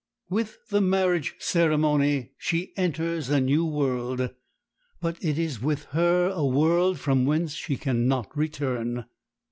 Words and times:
With 0.31 0.67
the 0.69 0.81
marriage 0.81 1.35
ceremony 1.37 2.31
she 2.39 2.73
enters 2.75 3.29
a 3.29 3.39
new 3.39 3.63
world; 3.67 4.31
but 4.99 5.23
it 5.23 5.37
is 5.37 5.61
with 5.61 5.83
her 5.91 6.27
a 6.33 6.43
world 6.43 6.97
from 6.99 7.27
whence 7.27 7.53
she 7.53 7.77
can 7.77 8.07
not 8.07 8.35
return. 8.35 9.05